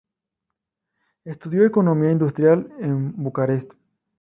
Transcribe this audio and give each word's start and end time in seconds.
Estudió 1.25 1.63
economía 1.63 2.09
industrial 2.09 2.73
en 2.79 3.13
Bucarest. 3.21 3.71